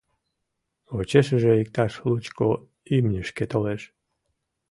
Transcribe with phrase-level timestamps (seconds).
[0.87, 2.47] Почешыже иктаж лучко
[2.95, 3.81] имнешке толеш.